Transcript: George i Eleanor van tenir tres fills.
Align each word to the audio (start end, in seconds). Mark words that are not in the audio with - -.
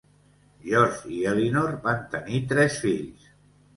George 0.69 1.11
i 1.17 1.21
Eleanor 1.33 1.75
van 1.85 2.03
tenir 2.17 2.41
tres 2.55 2.81
fills. 2.87 3.33